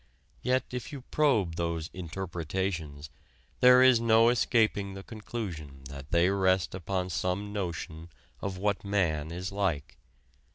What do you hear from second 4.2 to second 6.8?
escaping the conclusion that they rest